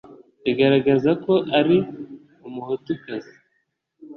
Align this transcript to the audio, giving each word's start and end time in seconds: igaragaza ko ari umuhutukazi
igaragaza 0.51 1.11
ko 1.23 1.33
ari 1.59 1.77
umuhutukazi 2.47 3.33